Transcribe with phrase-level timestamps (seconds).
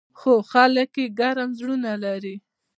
[0.19, 2.35] خو خلک یې ګرم زړونه لري.